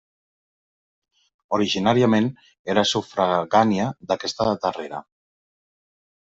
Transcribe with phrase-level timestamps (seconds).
[1.57, 2.29] Originàriament
[2.75, 5.05] era sufragània d'aquesta darrera.